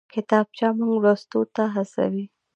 کتابچه 0.13 0.67
موږ 0.77 0.95
لوستو 1.03 1.39
ته 1.55 1.63
هڅوي 1.75 2.25